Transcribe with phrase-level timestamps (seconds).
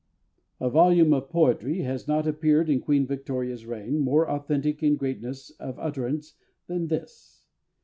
[0.59, 5.51] _A volume of poetry has not appeared in QUEEN VICTORIA'S reign more authentic in greatness
[5.59, 6.33] of utterance
[6.65, 7.43] than this.